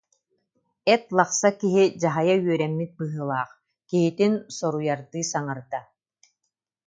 эт 0.93 1.03
лахса 1.17 1.49
киһи 1.59 1.83
дьаһайа 2.01 2.35
үөрэммит 2.45 2.91
быһыылаах, 2.99 3.51
киһитин 3.89 4.33
соруйардыы 4.57 5.21
саҥарда 5.31 5.79